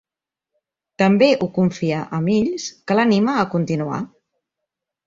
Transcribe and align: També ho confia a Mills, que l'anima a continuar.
També 1.01 1.27
ho 1.35 1.49
confia 1.59 2.01
a 2.19 2.23
Mills, 2.29 2.67
que 2.89 2.99
l'anima 3.03 3.39
a 3.45 3.47
continuar. 3.57 4.03